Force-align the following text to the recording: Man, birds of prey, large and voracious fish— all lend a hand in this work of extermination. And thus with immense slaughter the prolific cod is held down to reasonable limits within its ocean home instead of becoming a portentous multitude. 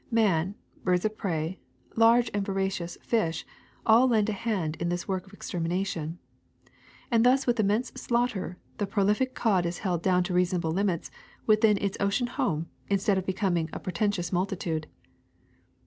Man, 0.09 0.55
birds 0.83 1.05
of 1.05 1.15
prey, 1.15 1.59
large 1.95 2.31
and 2.33 2.43
voracious 2.43 2.97
fish— 3.03 3.45
all 3.85 4.07
lend 4.07 4.29
a 4.29 4.33
hand 4.33 4.75
in 4.79 4.89
this 4.89 5.07
work 5.07 5.27
of 5.27 5.31
extermination. 5.35 6.17
And 7.11 7.23
thus 7.23 7.45
with 7.45 7.59
immense 7.59 7.89
slaughter 7.93 8.57
the 8.79 8.87
prolific 8.87 9.35
cod 9.35 9.63
is 9.63 9.77
held 9.85 10.01
down 10.01 10.23
to 10.23 10.33
reasonable 10.33 10.71
limits 10.71 11.11
within 11.45 11.77
its 11.77 11.97
ocean 11.99 12.25
home 12.25 12.67
instead 12.89 13.19
of 13.19 13.27
becoming 13.27 13.69
a 13.73 13.79
portentous 13.79 14.33
multitude. 14.33 14.87